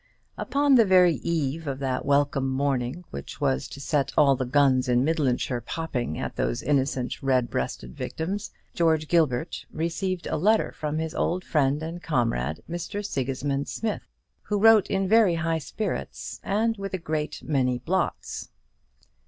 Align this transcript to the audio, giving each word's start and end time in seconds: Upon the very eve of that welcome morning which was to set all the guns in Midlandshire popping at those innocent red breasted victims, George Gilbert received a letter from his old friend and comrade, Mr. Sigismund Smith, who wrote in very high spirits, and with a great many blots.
Upon 0.35 0.73
the 0.73 0.83
very 0.83 1.17
eve 1.17 1.67
of 1.67 1.77
that 1.77 2.05
welcome 2.07 2.49
morning 2.49 3.03
which 3.11 3.39
was 3.39 3.67
to 3.67 3.79
set 3.79 4.11
all 4.17 4.35
the 4.35 4.47
guns 4.47 4.89
in 4.89 5.03
Midlandshire 5.05 5.61
popping 5.61 6.17
at 6.17 6.35
those 6.35 6.63
innocent 6.63 7.21
red 7.21 7.51
breasted 7.51 7.95
victims, 7.95 8.49
George 8.73 9.07
Gilbert 9.07 9.63
received 9.71 10.25
a 10.25 10.37
letter 10.37 10.71
from 10.71 10.97
his 10.97 11.13
old 11.13 11.43
friend 11.43 11.83
and 11.83 12.01
comrade, 12.01 12.63
Mr. 12.67 13.05
Sigismund 13.05 13.67
Smith, 13.67 14.07
who 14.41 14.57
wrote 14.59 14.87
in 14.89 15.07
very 15.07 15.35
high 15.35 15.59
spirits, 15.59 16.39
and 16.43 16.77
with 16.77 16.95
a 16.95 16.97
great 16.97 17.43
many 17.43 17.77
blots. 17.77 18.49